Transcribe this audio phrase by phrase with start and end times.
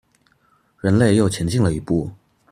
[0.79, 2.09] 人類又前進了一步